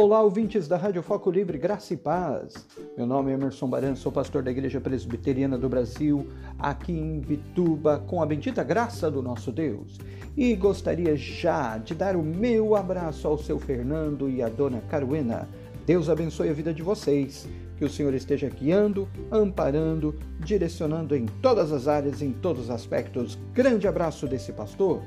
Olá, 0.00 0.22
ouvintes 0.22 0.68
da 0.68 0.76
Rádio 0.76 1.02
Foco 1.02 1.28
Livre, 1.28 1.58
graça 1.58 1.92
e 1.92 1.96
paz. 1.96 2.54
Meu 2.96 3.04
nome 3.04 3.32
é 3.32 3.34
Emerson 3.34 3.66
Baran, 3.66 3.96
sou 3.96 4.12
pastor 4.12 4.44
da 4.44 4.50
Igreja 4.52 4.80
Presbiteriana 4.80 5.58
do 5.58 5.68
Brasil, 5.68 6.24
aqui 6.56 6.92
em 6.92 7.18
Vituba, 7.18 7.98
com 8.06 8.22
a 8.22 8.26
bendita 8.26 8.62
graça 8.62 9.10
do 9.10 9.20
nosso 9.20 9.50
Deus. 9.50 9.98
E 10.36 10.54
gostaria 10.54 11.16
já 11.16 11.78
de 11.78 11.96
dar 11.96 12.14
o 12.14 12.22
meu 12.22 12.76
abraço 12.76 13.26
ao 13.26 13.36
seu 13.36 13.58
Fernando 13.58 14.30
e 14.30 14.40
à 14.40 14.48
dona 14.48 14.80
Caruena. 14.82 15.48
Deus 15.84 16.08
abençoe 16.08 16.48
a 16.48 16.52
vida 16.52 16.72
de 16.72 16.80
vocês. 16.80 17.48
Que 17.76 17.84
o 17.84 17.90
Senhor 17.90 18.14
esteja 18.14 18.48
guiando, 18.48 19.08
amparando, 19.32 20.14
direcionando 20.38 21.16
em 21.16 21.26
todas 21.42 21.72
as 21.72 21.88
áreas, 21.88 22.22
em 22.22 22.30
todos 22.30 22.64
os 22.66 22.70
aspectos. 22.70 23.36
Grande 23.52 23.88
abraço 23.88 24.28
desse 24.28 24.52
pastor. 24.52 25.02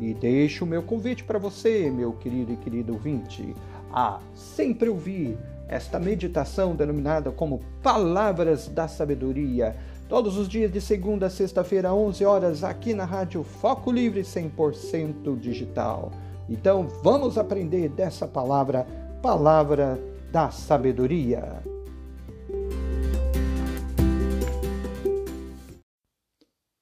E 0.00 0.14
deixo 0.14 0.64
o 0.64 0.68
meu 0.68 0.82
convite 0.82 1.24
para 1.24 1.40
você, 1.40 1.90
meu 1.90 2.12
querido 2.12 2.52
e 2.52 2.56
querido 2.56 2.92
ouvinte 2.92 3.54
a 3.92 4.20
sempre 4.34 4.88
ouvir 4.88 5.38
esta 5.68 5.98
meditação 5.98 6.74
denominada 6.74 7.30
como 7.30 7.60
Palavras 7.82 8.68
da 8.68 8.88
Sabedoria, 8.88 9.76
todos 10.08 10.38
os 10.38 10.48
dias 10.48 10.72
de 10.72 10.80
segunda 10.80 11.26
a 11.26 11.30
sexta-feira, 11.30 11.92
11 11.92 12.24
horas, 12.24 12.64
aqui 12.64 12.94
na 12.94 13.04
Rádio 13.04 13.42
Foco 13.42 13.92
Livre 13.92 14.22
100% 14.22 15.38
digital. 15.38 16.10
Então, 16.48 16.88
vamos 17.02 17.36
aprender 17.36 17.90
dessa 17.90 18.26
palavra, 18.26 18.86
Palavra 19.20 20.00
da 20.32 20.50
Sabedoria. 20.50 21.62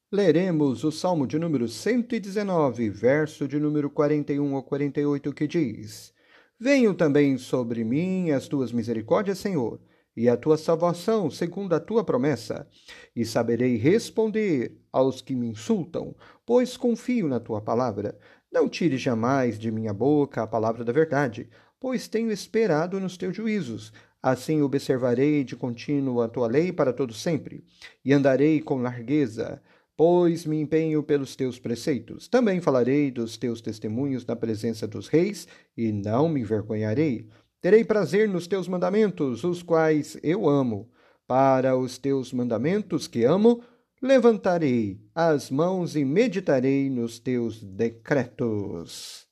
Leremos 0.09 0.85
o 0.85 0.91
Salmo 0.91 1.27
de 1.27 1.37
número 1.37 1.67
119, 1.67 2.89
verso 2.89 3.45
de 3.45 3.59
número 3.59 3.89
41 3.89 4.55
ao 4.55 4.63
48, 4.63 5.33
que 5.33 5.45
diz: 5.45 6.13
Venham 6.59 6.91
também 6.91 7.37
sobre 7.37 7.83
mim 7.83 8.31
as 8.31 8.47
tuas 8.47 8.71
misericórdias, 8.71 9.37
Senhor, 9.37 9.79
e 10.15 10.27
a 10.27 10.35
tua 10.35 10.57
salvação, 10.57 11.29
segundo 11.29 11.73
a 11.75 11.79
tua 11.79 12.03
promessa, 12.03 12.67
e 13.15 13.23
saberei 13.23 13.77
responder 13.77 14.75
aos 14.91 15.21
que 15.21 15.35
me 15.35 15.47
insultam, 15.47 16.15
pois 16.43 16.75
confio 16.75 17.27
na 17.27 17.39
tua 17.39 17.61
palavra. 17.61 18.17
Não 18.51 18.67
tire 18.67 18.97
jamais 18.97 19.59
de 19.59 19.71
minha 19.71 19.93
boca 19.93 20.41
a 20.41 20.47
palavra 20.47 20.83
da 20.83 20.91
verdade, 20.91 21.47
pois 21.79 22.07
tenho 22.07 22.31
esperado 22.31 22.99
nos 22.99 23.17
teus 23.17 23.35
juízos. 23.35 23.93
Assim 24.19 24.63
observarei 24.63 25.43
de 25.43 25.55
contínuo 25.55 26.21
a 26.21 26.27
tua 26.27 26.47
lei 26.47 26.73
para 26.73 26.91
todo 26.91 27.13
sempre, 27.13 27.63
e 28.03 28.11
andarei 28.11 28.59
com 28.59 28.81
largueza 28.81 29.61
pois 29.97 30.45
me 30.45 30.61
empenho 30.61 31.01
pelos 31.01 31.35
teus 31.35 31.57
preceitos. 31.57 32.27
Também 32.27 32.61
falarei 32.61 33.09
dos 33.09 33.35
teus 33.35 33.59
testemunhos 33.59 34.23
na 34.27 34.35
presença 34.35 34.87
dos 34.87 35.07
reis, 35.07 35.47
e 35.75 35.91
não 35.91 36.29
me 36.29 36.41
envergonharei. 36.41 37.27
Terei 37.59 37.83
prazer 37.83 38.29
nos 38.29 38.45
teus 38.45 38.67
mandamentos, 38.67 39.43
os 39.43 39.63
quais 39.63 40.15
eu 40.21 40.47
amo. 40.47 40.87
Para 41.25 41.75
os 41.75 41.97
teus 41.97 42.31
mandamentos 42.31 43.07
que 43.07 43.23
amo, 43.23 43.61
levantarei 43.99 45.01
as 45.15 45.49
mãos 45.49 45.95
e 45.95 46.05
meditarei 46.05 46.89
nos 46.89 47.17
teus 47.17 47.63
decretos. 47.63 49.25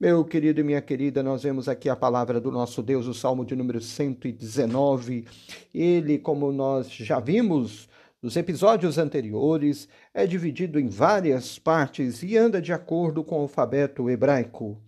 Meu 0.00 0.24
querido 0.24 0.60
e 0.60 0.64
minha 0.64 0.80
querida, 0.80 1.22
nós 1.22 1.42
vemos 1.42 1.68
aqui 1.68 1.88
a 1.88 1.96
palavra 1.96 2.40
do 2.40 2.50
nosso 2.50 2.82
Deus, 2.82 3.06
o 3.06 3.14
Salmo 3.14 3.44
de 3.44 3.56
número 3.56 3.80
119. 3.80 5.24
Ele, 5.74 6.18
como 6.18 6.52
nós 6.52 6.90
já 6.90 7.18
vimos, 7.18 7.88
nos 8.24 8.36
episódios 8.36 8.96
anteriores, 8.96 9.86
é 10.14 10.26
dividido 10.26 10.80
em 10.80 10.88
várias 10.88 11.58
partes 11.58 12.22
e 12.22 12.38
anda 12.38 12.58
de 12.58 12.72
acordo 12.72 13.22
com 13.22 13.36
o 13.36 13.42
alfabeto 13.42 14.08
hebraico. 14.08 14.80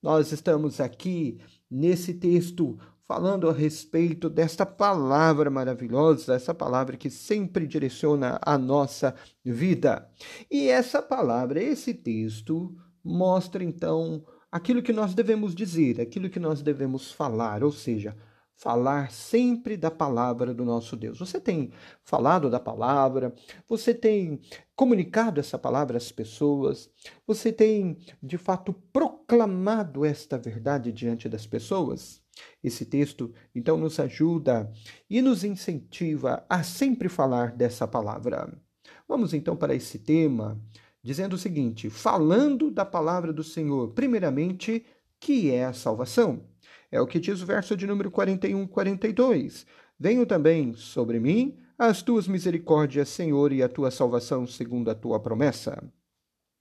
Nós 0.00 0.30
estamos 0.30 0.78
aqui 0.78 1.40
nesse 1.68 2.14
texto 2.14 2.78
falando 3.04 3.50
a 3.50 3.52
respeito 3.52 4.30
desta 4.30 4.64
palavra 4.64 5.50
maravilhosa, 5.50 6.36
essa 6.36 6.54
palavra 6.54 6.96
que 6.96 7.10
sempre 7.10 7.66
direciona 7.66 8.38
a 8.40 8.56
nossa 8.56 9.12
vida. 9.44 10.08
E 10.48 10.68
essa 10.68 11.02
palavra, 11.02 11.60
esse 11.60 11.92
texto, 11.92 12.76
mostra 13.02 13.64
então 13.64 14.24
aquilo 14.52 14.80
que 14.80 14.92
nós 14.92 15.14
devemos 15.14 15.52
dizer, 15.52 16.00
aquilo 16.00 16.30
que 16.30 16.38
nós 16.38 16.62
devemos 16.62 17.10
falar, 17.10 17.64
ou 17.64 17.72
seja, 17.72 18.16
falar 18.56 19.10
sempre 19.10 19.76
da 19.76 19.90
palavra 19.90 20.54
do 20.54 20.64
nosso 20.64 20.96
Deus. 20.96 21.18
Você 21.18 21.40
tem 21.40 21.70
falado 22.02 22.48
da 22.48 22.60
palavra, 22.60 23.34
você 23.68 23.92
tem 23.92 24.40
comunicado 24.74 25.40
essa 25.40 25.58
palavra 25.58 25.96
às 25.96 26.10
pessoas, 26.10 26.90
você 27.26 27.52
tem 27.52 27.98
de 28.22 28.38
fato 28.38 28.72
proclamado 28.92 30.04
esta 30.04 30.38
verdade 30.38 30.92
diante 30.92 31.28
das 31.28 31.46
pessoas? 31.46 32.22
Esse 32.62 32.84
texto 32.84 33.32
então 33.54 33.76
nos 33.76 34.00
ajuda 34.00 34.70
e 35.08 35.22
nos 35.22 35.44
incentiva 35.44 36.44
a 36.48 36.62
sempre 36.62 37.08
falar 37.08 37.52
dessa 37.54 37.86
palavra. 37.86 38.52
Vamos 39.06 39.34
então 39.34 39.56
para 39.56 39.74
esse 39.74 39.98
tema, 39.98 40.60
dizendo 41.02 41.34
o 41.34 41.38
seguinte: 41.38 41.90
falando 41.90 42.70
da 42.70 42.84
palavra 42.84 43.32
do 43.32 43.44
Senhor, 43.44 43.92
primeiramente, 43.92 44.84
que 45.20 45.50
é 45.50 45.64
a 45.64 45.72
salvação. 45.72 46.42
É 46.94 47.00
o 47.00 47.08
que 47.08 47.18
diz 47.18 47.42
o 47.42 47.46
verso 47.46 47.76
de 47.76 47.88
número 47.88 48.08
41, 48.08 48.68
42. 48.68 49.66
Venho 49.98 50.24
também 50.24 50.74
sobre 50.74 51.18
mim 51.18 51.58
as 51.76 52.02
tuas 52.02 52.28
misericórdias, 52.28 53.08
Senhor, 53.08 53.52
e 53.52 53.64
a 53.64 53.68
tua 53.68 53.90
salvação 53.90 54.46
segundo 54.46 54.88
a 54.88 54.94
tua 54.94 55.18
promessa. 55.18 55.82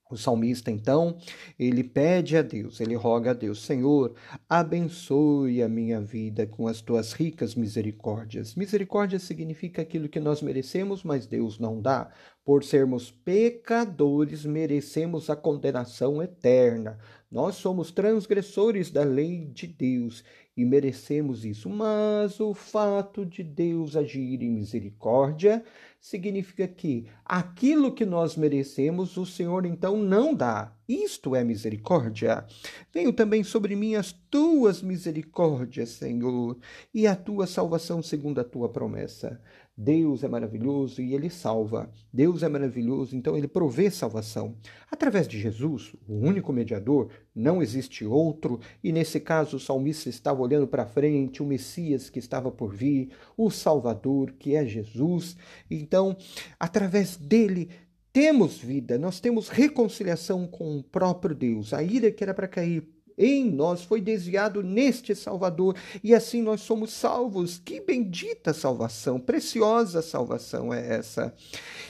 O 0.10 0.18
salmista, 0.18 0.72
então, 0.72 1.20
ele 1.58 1.84
pede 1.84 2.36
a 2.36 2.42
Deus, 2.42 2.80
ele 2.80 2.96
roga 2.96 3.30
a 3.30 3.34
Deus: 3.36 3.64
Senhor, 3.64 4.16
abençoe 4.50 5.62
a 5.62 5.70
minha 5.70 6.02
vida 6.02 6.48
com 6.48 6.68
as 6.68 6.82
tuas 6.82 7.14
ricas 7.14 7.54
misericórdias. 7.54 8.56
Misericórdia 8.56 9.20
significa 9.20 9.84
aquilo 9.84 10.10
que 10.10 10.20
nós 10.20 10.42
merecemos, 10.42 11.04
mas 11.04 11.28
Deus 11.28 11.60
não 11.60 11.80
dá. 11.80 12.12
Por 12.44 12.64
sermos 12.64 13.12
pecadores, 13.12 14.46
merecemos 14.46 15.30
a 15.30 15.36
condenação 15.36 16.22
eterna. 16.24 16.98
Nós 17.34 17.56
somos 17.56 17.90
transgressores 17.90 18.92
da 18.92 19.04
lei 19.04 19.48
de 19.52 19.66
Deus 19.66 20.24
e 20.56 20.64
merecemos 20.64 21.44
isso. 21.44 21.68
Mas 21.68 22.40
o 22.40 22.54
fato 22.54 23.26
de 23.26 23.42
Deus 23.42 23.96
agir 23.96 24.44
em 24.44 24.52
misericórdia 24.52 25.64
significa 26.00 26.68
que 26.68 27.08
aquilo 27.26 27.92
que 27.92 28.06
nós 28.06 28.38
merecemos, 28.38 29.18
o 29.18 29.26
Senhor 29.26 29.66
então 29.66 29.98
não 29.98 30.36
dá. 30.36 30.76
Isto 30.88 31.36
é 31.36 31.44
misericórdia. 31.44 32.46
Venho 32.94 33.12
também 33.12 33.44
sobre 33.44 33.76
mim 33.76 33.96
as 33.96 34.12
tuas 34.30 34.84
misericórdias, 34.84 35.90
Senhor, 35.90 36.56
e 36.94 37.08
a 37.08 37.16
tua 37.16 37.48
salvação 37.48 38.04
segundo 38.04 38.40
a 38.42 38.44
tua 38.44 38.70
promessa. 38.70 39.42
Deus 39.76 40.24
é 40.24 40.28
maravilhoso 40.28 41.02
e 41.02 41.16
ele 41.16 41.30
salva. 41.30 41.90
Deus 42.12 42.44
é 42.44 42.50
maravilhoso, 42.50 43.16
então 43.16 43.36
ele 43.36 43.48
provê 43.48 43.90
salvação. 43.90 44.56
Através 44.92 45.28
de 45.28 45.40
Jesus, 45.40 45.96
o 46.08 46.14
único 46.14 46.54
mediador, 46.54 47.10
não 47.34 47.62
existe 47.62 48.06
outro, 48.06 48.60
e 48.84 48.92
nesse 48.92 49.20
caso 49.20 49.58
o 49.58 49.60
salmista 49.60 50.10
estava 50.10 50.42
olhando 50.42 50.68
para 50.68 50.86
frente, 50.86 51.42
o 51.42 51.46
Messias 51.46 52.10
que 52.10 52.20
estava 52.20 52.52
por 52.52 52.74
vir, 52.74 53.10
o 53.36 53.50
Salvador, 53.50 54.34
que 54.38 54.56
é 54.56 54.64
Jesus. 54.64 55.36
Então, 55.70 56.16
através 56.60 57.18
dele, 57.18 57.70
temos 58.12 58.60
vida, 58.60 59.00
nós 59.00 59.20
temos 59.20 59.50
reconciliação 59.50 60.46
com 60.46 60.78
o 60.78 60.84
próprio 60.84 61.34
Deus. 61.34 61.74
A 61.74 61.82
ira 61.82 62.12
que 62.12 62.24
era 62.24 62.34
para 62.34 62.48
cair 62.48 62.88
em 63.18 63.50
nós 63.50 63.84
foi 63.84 64.02
desviado 64.02 64.64
neste 64.64 65.16
Salvador 65.16 65.76
e 66.04 66.14
assim 66.14 66.42
nós 66.42 66.62
somos 66.62 66.92
salvos. 66.92 67.62
Que 67.64 67.80
bendita 67.80 68.54
salvação, 68.54 69.20
preciosa 69.20 70.02
salvação 70.02 70.74
é 70.74 70.96
essa. 70.96 71.34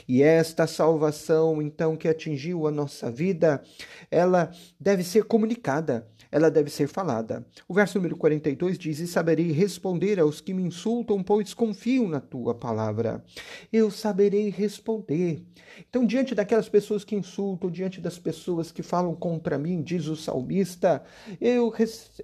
E 0.08 0.22
esta 0.22 0.68
salvação, 0.68 1.62
então, 1.62 1.96
que 1.96 2.08
atingiu 2.08 2.68
a 2.68 2.72
nossa 2.72 3.10
vida, 3.10 3.64
ela 4.12 4.52
deve 4.80 5.04
ser 5.04 5.24
comunicada 5.24 6.08
ela 6.34 6.50
deve 6.50 6.72
ser 6.72 6.88
falada. 6.88 7.46
O 7.68 7.76
verso 7.76 8.00
número 8.00 8.18
42 8.18 8.80
diz: 8.80 8.98
E 8.98 9.06
saberei 9.06 9.52
responder 9.52 10.20
aos 10.20 10.42
que 10.42 10.52
me 10.52 10.64
insultam, 10.64 11.22
pois 11.22 11.54
confio 11.54 12.08
na 12.08 12.20
tua 12.20 12.56
palavra. 12.56 13.24
Eu 13.72 13.92
saberei 13.92 14.50
responder. 14.50 15.46
Então, 15.88 16.04
diante 16.04 16.34
daquelas 16.34 16.68
pessoas 16.68 17.04
que 17.04 17.16
insultam, 17.16 17.70
diante 17.70 18.02
das 18.02 18.18
pessoas 18.18 18.72
que 18.72 18.82
falam 18.82 19.14
contra 19.14 19.60
mim, 19.60 19.84
diz 19.84 20.08
o 20.08 20.16
salmista, 20.16 21.04
eu, 21.40 21.72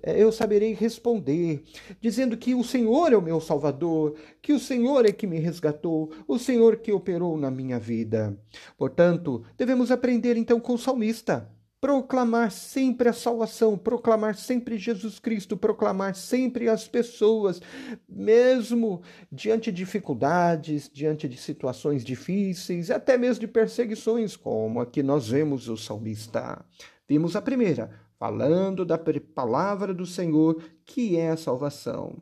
eu 0.04 0.32
saberei 0.32 0.74
responder, 0.74 1.64
dizendo 2.02 2.36
que 2.36 2.56
o 2.56 2.64
Senhor 2.64 3.14
é 3.14 3.18
o 3.18 3.22
meu 3.22 3.40
Salvador, 3.40 4.16
que 4.42 4.54
o 4.54 4.60
Senhor 4.60 5.06
é 5.06 5.12
que 5.12 5.28
me 5.28 5.38
resgatou, 5.38 6.12
o 6.28 6.40
Senhor 6.40 6.78
que 6.78 6.92
operou 6.92 7.38
na 7.38 7.52
minha 7.52 7.78
vida. 7.78 8.36
Portanto, 8.76 9.44
devemos 9.56 9.92
aprender 9.92 10.36
então 10.36 10.60
com 10.60 10.74
o 10.74 10.80
salmista 10.80 11.48
proclamar 11.82 12.52
sempre 12.52 13.08
a 13.08 13.14
salvação, 13.14 13.78
proclamar 13.78 14.36
sempre 14.36 14.78
Jesus 14.78 15.18
Cristo, 15.18 15.56
proclamar 15.56 16.14
sempre 16.14 16.68
as 16.68 16.88
pessoas, 16.88 17.62
mesmo 18.08 19.02
diante 19.32 19.72
de 19.72 19.78
dificuldades, 19.78 20.90
diante 20.94 21.28
de 21.28 21.38
situações 21.38 22.04
difíceis, 22.04 22.92
até 22.92 23.18
mesmo 23.18 23.42
de 23.42 23.48
perseguições, 23.48 24.36
como 24.36 24.82
aqui 24.82 25.02
nós 25.02 25.30
vemos 25.30 25.70
o 25.70 25.78
salmista. 25.78 26.64
Vimos 27.08 27.36
a 27.36 27.42
primeira, 27.42 27.90
falando 28.20 28.84
da 28.84 29.00
palavra 29.34 29.94
do 29.94 30.06
Senhor, 30.06 30.62
que 30.86 31.18
é 31.18 31.30
a 31.30 31.38
salvação. 31.38 32.22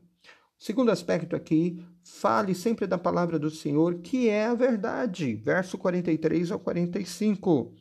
Segundo 0.60 0.92
aspecto 0.92 1.36
aqui, 1.36 1.83
fale 2.07 2.56
sempre 2.56 2.88
da 2.88 2.98
palavra 2.98 3.38
do 3.38 3.51
Senhor, 3.51 3.95
que 4.00 4.30
é 4.30 4.45
a 4.45 4.56
verdade. 4.56 5.36
Verso 5.36 5.77
43 5.77 6.51
ao 6.51 6.59
45. 6.59 7.74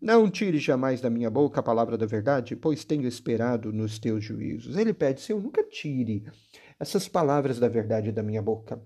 Não 0.00 0.30
tire 0.30 0.58
jamais 0.58 1.00
da 1.00 1.08
minha 1.08 1.30
boca 1.30 1.60
a 1.60 1.62
palavra 1.62 1.96
da 1.96 2.06
verdade, 2.06 2.56
pois 2.56 2.84
tenho 2.84 3.06
esperado 3.06 3.72
nos 3.72 3.98
teus 3.98 4.24
juízos. 4.24 4.76
Ele 4.76 4.92
pede, 4.92 5.20
Senhor, 5.20 5.40
nunca 5.40 5.62
tire 5.62 6.24
essas 6.78 7.08
palavras 7.08 7.58
da 7.58 7.68
verdade 7.68 8.12
da 8.12 8.22
minha 8.22 8.42
boca. 8.42 8.82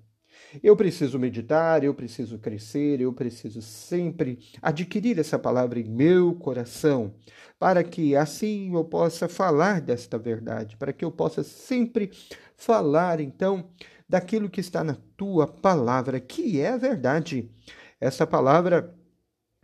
Eu 0.62 0.76
preciso 0.76 1.18
meditar, 1.18 1.82
eu 1.82 1.94
preciso 1.94 2.38
crescer, 2.38 3.00
eu 3.00 3.12
preciso 3.12 3.60
sempre 3.60 4.38
adquirir 4.62 5.18
essa 5.18 5.38
palavra 5.38 5.80
em 5.80 5.88
meu 5.88 6.34
coração, 6.34 7.14
para 7.58 7.82
que 7.82 8.14
assim 8.14 8.72
eu 8.74 8.84
possa 8.84 9.28
falar 9.28 9.80
desta 9.80 10.16
verdade, 10.18 10.76
para 10.76 10.92
que 10.92 11.04
eu 11.04 11.10
possa 11.10 11.42
sempre 11.42 12.10
falar 12.56 13.20
então 13.20 13.68
daquilo 14.08 14.50
que 14.50 14.60
está 14.60 14.84
na 14.84 14.96
tua 15.16 15.46
palavra, 15.46 16.20
que 16.20 16.60
é 16.60 16.70
a 16.70 16.76
verdade. 16.76 17.50
Essa 18.00 18.26
palavra 18.26 18.94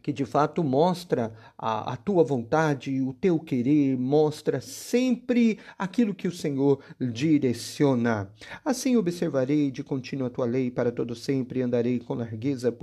que 0.02 0.12
de 0.12 0.24
fato 0.24 0.62
mostra 0.62 1.32
a, 1.56 1.92
a, 1.92 1.96
tua 1.96 2.24
vontade, 2.24 3.00
o 3.00 3.12
teu 3.12 3.38
querer, 3.38 3.96
mostra 3.98 4.60
sempre 4.60 5.58
aquilo 5.78 6.14
que 6.14 6.28
o 6.28 6.32
Senhor 6.32 6.80
direciona. 7.00 8.30
Assim 8.64 8.96
observarei 8.96 9.70
de 9.70 9.82
contínuo 9.82 10.26
a 10.26 10.30
tua 10.30 10.46
lei 10.46 10.70
para 10.70 10.90
todo 10.90 11.14
sempre, 11.14 11.62
andarei 11.62 11.98
com 11.98 12.14
largueza, 12.14 12.74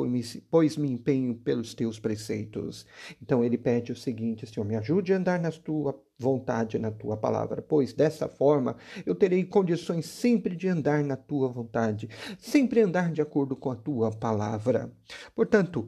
pois 0.50 0.78
me 0.78 0.90
empenho 0.90 1.36
pelos 1.36 1.74
teus 1.74 2.00
preceitos. 2.00 2.86
Então 3.22 3.44
ele 3.44 3.58
pede 3.58 3.92
o 3.92 3.96
seguinte, 3.96 4.46
Senhor, 4.46 4.66
me 4.66 4.76
ajude 4.76 5.14
a 5.14 5.18
andar 5.18 5.40
na 5.40 5.52
tua 5.52 6.00
vontade, 6.18 6.80
na 6.80 6.90
tua 6.90 7.16
palavra, 7.16 7.62
pois 7.62 7.94
dessa 7.94 8.28
forma 8.28 8.76
eu 9.06 9.14
terei 9.14 9.44
condições 9.44 10.06
sempre 10.06 10.56
de 10.56 10.68
andar 10.68 11.04
na 11.04 11.16
tua 11.16 11.48
vontade, 11.48 12.10
sempre 12.40 12.82
andar 12.82 13.12
de 13.12 13.22
acordo 13.22 13.56
com 13.56 13.72
a 13.72 13.76
tua 13.76 14.12
palavra. 14.12 14.92
Portanto, 15.36 15.88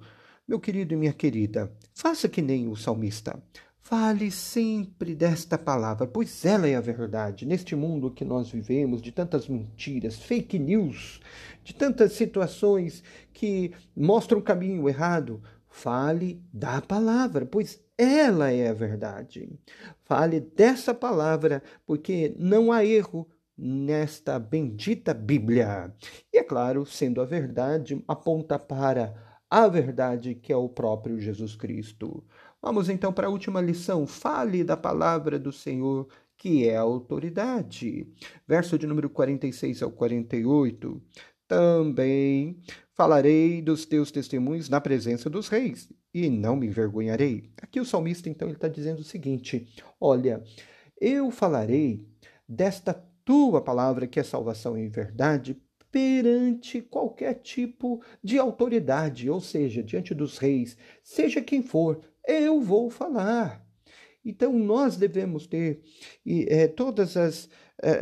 meu 0.50 0.60
querido 0.60 0.96
e 0.96 0.98
minha 0.98 1.13
querida, 1.13 1.72
faça 1.94 2.28
que 2.28 2.42
nem 2.42 2.68
o 2.68 2.75
salmista. 2.75 3.40
Fale 3.81 4.31
sempre 4.31 5.13
desta 5.13 5.60
palavra, 5.60 6.07
pois 6.07 6.44
ela 6.44 6.68
é 6.68 6.74
a 6.75 6.81
verdade. 6.81 7.46
Neste 7.46 7.75
mundo 7.75 8.10
que 8.10 8.25
nós 8.25 8.50
vivemos, 8.50 9.00
de 9.00 9.12
tantas 9.12 9.48
mentiras, 9.48 10.16
fake 10.16 10.57
news, 10.57 11.22
de 11.63 11.75
tantas 11.75 12.13
situações 12.13 13.04
que 13.31 13.72
mostram 13.96 14.40
o 14.40 14.44
caminho 14.44 14.90
errado, 14.90 15.40
fale 15.69 16.42
da 16.52 16.81
palavra, 16.81 17.45
pois 17.45 17.80
ela 17.95 18.52
é 18.52 18.69
a 18.69 18.74
verdade. 18.74 19.48
Fale 20.04 20.40
dessa 20.40 20.95
palavra, 20.95 21.62
porque 21.86 22.34
não 22.40 22.72
há 22.72 22.84
erro 22.84 23.28
nesta 23.56 24.40
bendita 24.40 25.13
Bíblia. 25.13 25.94
E 26.34 26.40
é 26.40 26.44
claro, 26.44 26.88
sendo 26.88 27.22
a 27.22 27.25
verdade, 27.25 28.04
aponta 28.07 28.57
para 28.57 29.29
a 29.50 29.68
verdade 29.68 30.36
que 30.36 30.54
é 30.54 30.56
o 30.56 30.69
próprio 30.69 31.19
Jesus 31.19 31.56
Cristo. 31.56 32.24
Vamos 32.62 32.90
então 32.90 33.12
para 33.12 33.28
a 33.28 33.30
última 33.30 33.62
lição. 33.62 34.06
Fale 34.06 34.63
da 34.63 34.78
palavra 34.78 35.40
do 35.40 35.51
Senhor, 35.51 36.07
que 36.38 36.68
é 36.68 36.78
a 36.78 36.81
autoridade. 36.81 38.07
Verso 38.48 38.78
de 38.78 38.86
número 38.86 39.10
46 39.10 39.81
ao 39.81 39.92
48. 39.92 41.01
Também 41.48 42.60
falarei 42.94 43.62
dos 43.62 43.86
teus 43.86 44.12
testemunhos 44.12 44.69
na 44.69 44.80
presença 44.80 45.30
dos 45.30 45.48
reis, 45.48 45.90
e 46.13 46.30
não 46.30 46.56
me 46.56 46.68
envergonharei. 46.68 47.50
Aqui 47.62 47.80
o 47.80 47.86
salmista, 47.86 48.30
então, 48.30 48.48
ele 48.48 48.57
está 48.57 48.68
dizendo 48.68 49.00
o 49.00 49.06
seguinte: 49.06 49.68
Olha, 50.00 50.44
eu 51.00 51.31
falarei 51.31 52.06
desta 52.48 52.94
tua 53.24 53.62
palavra, 53.62 54.06
que 54.06 54.19
é 54.19 54.24
salvação 54.24 54.78
e 54.78 54.88
verdade, 54.90 55.60
perante 55.92 56.82
qualquer 56.82 57.36
tipo 57.36 58.02
de 58.24 58.38
autoridade, 58.38 59.30
ou 59.30 59.42
seja, 59.42 59.84
diante 59.84 60.14
dos 60.14 60.38
reis, 60.38 60.78
seja 61.04 61.42
quem 61.42 61.62
for, 61.62 62.02
eu 62.28 62.62
vou 62.62 62.90
falar. 62.90 63.66
Então 64.24 64.54
nós 64.54 64.98
devemos 64.98 65.48
ter 65.48 65.82
é, 66.28 66.68
todas 66.68 67.18
as 67.18 67.50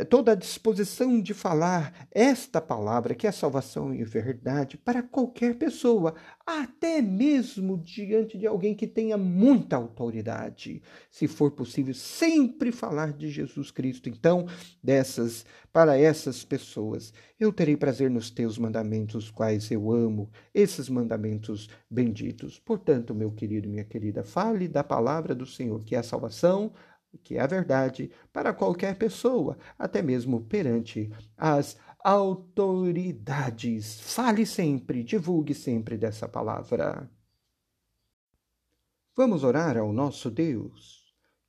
toda 0.08 0.32
a 0.32 0.34
disposição 0.34 1.20
de 1.20 1.32
falar 1.32 2.08
esta 2.10 2.60
palavra, 2.60 3.14
que 3.14 3.26
é 3.26 3.32
salvação 3.32 3.94
e 3.94 4.02
verdade, 4.04 4.76
para 4.76 5.02
qualquer 5.02 5.54
pessoa, 5.56 6.14
até 6.44 7.00
mesmo 7.00 7.78
diante 7.78 8.36
de 8.36 8.46
alguém 8.46 8.74
que 8.74 8.86
tenha 8.86 9.16
muita 9.16 9.76
autoridade. 9.76 10.82
Se 11.10 11.28
for 11.28 11.52
possível, 11.52 11.94
sempre 11.94 12.72
falar 12.72 13.12
de 13.12 13.30
Jesus 13.30 13.70
Cristo. 13.70 14.08
Então, 14.08 14.46
dessas, 14.82 15.44
para 15.72 15.98
essas 15.98 16.44
pessoas, 16.44 17.12
eu 17.38 17.52
terei 17.52 17.76
prazer 17.76 18.10
nos 18.10 18.30
teus 18.30 18.58
mandamentos, 18.58 19.26
os 19.26 19.30
quais 19.30 19.70
eu 19.70 19.92
amo, 19.92 20.30
esses 20.52 20.88
mandamentos 20.88 21.68
benditos. 21.88 22.58
Portanto, 22.58 23.14
meu 23.14 23.30
querido 23.30 23.68
minha 23.68 23.84
querida, 23.84 24.24
fale 24.24 24.66
da 24.66 24.82
palavra 24.82 25.34
do 25.34 25.46
Senhor, 25.46 25.84
que 25.84 25.94
é 25.94 25.98
a 25.98 26.02
salvação, 26.02 26.72
que 27.22 27.36
é 27.36 27.40
a 27.40 27.46
verdade 27.46 28.10
para 28.32 28.52
qualquer 28.52 28.96
pessoa, 28.96 29.56
até 29.78 30.02
mesmo 30.02 30.42
perante 30.42 31.10
as 31.36 31.76
autoridades. 32.00 34.00
Fale 34.00 34.46
sempre, 34.46 35.02
divulgue 35.02 35.54
sempre 35.54 35.96
dessa 35.96 36.28
palavra. 36.28 37.10
Vamos 39.16 39.42
orar 39.42 39.76
ao 39.76 39.92
nosso 39.92 40.30
Deus. 40.30 40.98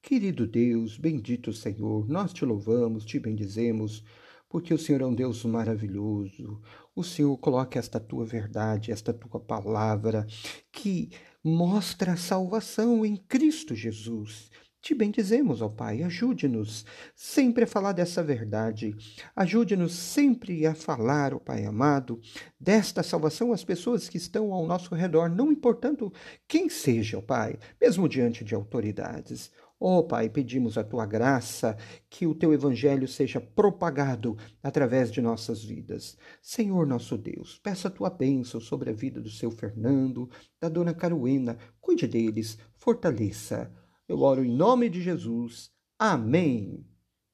Querido 0.01 0.47
Deus, 0.47 0.97
bendito 0.97 1.53
Senhor, 1.53 2.07
nós 2.07 2.33
te 2.33 2.45
louvamos, 2.45 3.05
te 3.05 3.19
bendizemos, 3.19 4.03
porque 4.47 4.73
o 4.73 4.77
Senhor 4.77 5.01
é 5.01 5.05
um 5.05 5.13
Deus 5.13 5.43
maravilhoso. 5.45 6.61
O 6.95 7.03
Senhor 7.03 7.37
coloca 7.37 7.77
esta 7.77 7.99
tua 7.99 8.25
verdade, 8.25 8.91
esta 8.91 9.13
tua 9.13 9.39
palavra, 9.39 10.25
que 10.71 11.11
mostra 11.43 12.13
a 12.13 12.17
salvação 12.17 13.05
em 13.05 13.15
Cristo 13.15 13.75
Jesus. 13.75 14.49
Te 14.81 14.95
bendizemos, 14.95 15.61
ó 15.61 15.67
Pai, 15.67 16.03
ajude-nos 16.03 16.85
sempre 17.13 17.65
a 17.65 17.67
falar 17.67 17.91
dessa 17.91 18.23
verdade, 18.23 18.95
ajude-nos 19.35 19.93
sempre 19.93 20.65
a 20.65 20.73
falar, 20.73 21.33
ó 21.33 21.39
Pai 21.39 21.65
amado, 21.65 22.21
desta 22.57 23.03
salvação 23.03 23.51
às 23.51 23.61
pessoas 23.61 24.07
que 24.07 24.17
estão 24.17 24.53
ao 24.53 24.65
nosso 24.65 24.95
redor, 24.95 25.29
não 25.29 25.51
importando 25.51 26.13
quem 26.47 26.69
seja, 26.69 27.17
ó 27.17 27.21
Pai, 27.21 27.59
mesmo 27.79 28.07
diante 28.07 28.43
de 28.45 28.55
autoridades. 28.55 29.51
Ó 29.81 30.01
Pai, 30.01 30.29
pedimos 30.29 30.77
a 30.77 30.83
tua 30.83 31.05
graça, 31.05 31.77
que 32.09 32.25
o 32.25 32.33
teu 32.33 32.53
evangelho 32.53 33.07
seja 33.07 33.39
propagado 33.41 34.37
através 34.63 35.11
de 35.11 35.21
nossas 35.21 35.61
vidas. 35.61 36.17
Senhor 36.41 36.87
nosso 36.87 37.17
Deus, 37.17 37.59
peça 37.61 37.89
a 37.89 37.91
tua 37.91 38.09
bênção 38.09 38.61
sobre 38.61 38.89
a 38.89 38.93
vida 38.93 39.21
do 39.21 39.29
seu 39.29 39.51
Fernando, 39.51 40.29
da 40.59 40.69
dona 40.69 40.93
Caruena, 40.93 41.57
cuide 41.81 42.07
deles, 42.07 42.57
fortaleça 42.77 43.71
eu 44.09 44.21
oro 44.21 44.43
em 44.43 44.51
nome 44.51 44.89
de 44.89 45.01
Jesus. 45.01 45.71
Amém. 45.99 46.83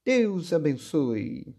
Deus 0.05 0.51
abençoe. 0.51 1.55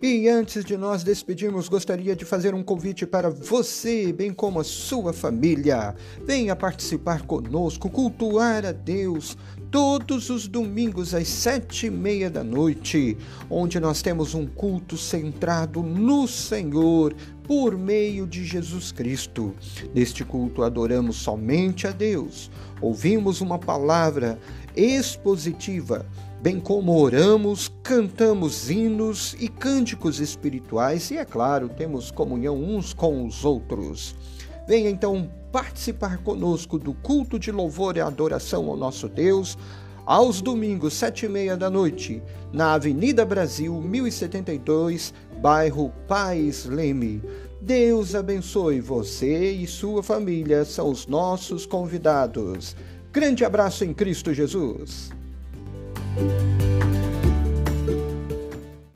E 0.00 0.28
antes 0.28 0.64
de 0.64 0.76
nós 0.76 1.02
despedirmos, 1.02 1.68
gostaria 1.68 2.14
de 2.14 2.24
fazer 2.24 2.54
um 2.54 2.62
convite 2.62 3.04
para 3.04 3.28
você, 3.28 4.12
bem 4.12 4.32
como 4.32 4.60
a 4.60 4.64
sua 4.64 5.12
família. 5.12 5.96
Venha 6.24 6.54
participar 6.54 7.22
conosco, 7.22 7.90
cultuar 7.90 8.64
a 8.64 8.70
Deus 8.70 9.36
todos 9.68 10.30
os 10.30 10.46
domingos 10.46 11.12
às 11.12 11.26
sete 11.26 11.86
e 11.86 11.90
meia 11.90 12.30
da 12.30 12.44
noite, 12.44 13.18
onde 13.50 13.80
nós 13.80 14.00
temos 14.00 14.32
um 14.32 14.46
culto 14.46 14.96
centrado 14.96 15.82
no 15.82 16.28
Senhor 16.28 17.12
por 17.46 17.76
meio 17.76 18.26
de 18.26 18.44
Jesus 18.44 18.92
Cristo. 18.92 19.54
Neste 19.94 20.24
culto 20.24 20.62
adoramos 20.62 21.16
somente 21.16 21.86
a 21.86 21.90
Deus, 21.90 22.50
ouvimos 22.80 23.40
uma 23.40 23.58
palavra 23.58 24.38
expositiva 24.74 26.06
bem 26.46 26.60
como 26.60 26.96
oramos, 26.96 27.72
cantamos 27.82 28.70
hinos 28.70 29.34
e 29.40 29.48
cânticos 29.48 30.20
espirituais 30.20 31.10
e, 31.10 31.16
é 31.16 31.24
claro, 31.24 31.68
temos 31.68 32.10
comunhão 32.10 32.56
uns 32.56 32.92
com 32.92 33.26
os 33.26 33.44
outros. 33.44 34.14
Venha 34.68 34.90
então 34.90 35.28
participar 35.50 36.18
conosco 36.18 36.78
do 36.78 36.92
culto 36.94 37.38
de 37.38 37.50
louvor 37.50 37.96
e 37.96 38.00
adoração 38.00 38.68
ao 38.68 38.76
nosso 38.76 39.08
Deus, 39.08 39.56
aos 40.04 40.40
domingos, 40.40 40.94
sete 40.94 41.26
e 41.26 41.28
meia 41.28 41.56
da 41.56 41.68
noite, 41.68 42.22
na 42.52 42.74
Avenida 42.74 43.24
Brasil, 43.24 43.80
1072, 43.80 45.12
bairro 45.40 45.92
Paz 46.08 46.64
Leme. 46.64 47.22
Deus 47.60 48.14
abençoe 48.14 48.80
você 48.80 49.50
e 49.52 49.66
sua 49.66 50.02
família, 50.02 50.64
são 50.64 50.90
os 50.90 51.06
nossos 51.06 51.66
convidados. 51.66 52.76
Grande 53.12 53.44
abraço 53.44 53.84
em 53.84 53.92
Cristo 53.92 54.32
Jesus. 54.32 55.10